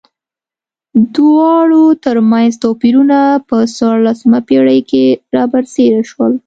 دواړو 1.15 1.83
ترمنځ 2.05 2.51
توپیرونه 2.63 3.19
په 3.47 3.57
څوارلسمه 3.75 4.39
پېړۍ 4.47 4.79
کې 4.89 5.05
را 5.35 5.43
برسېره 5.51 6.01
شول. 6.09 6.33